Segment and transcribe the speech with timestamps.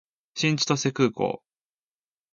[0.33, 1.43] 新千歳空港